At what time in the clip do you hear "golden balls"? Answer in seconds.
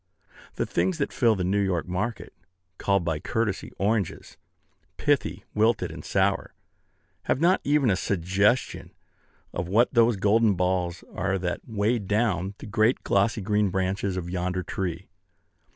10.15-11.03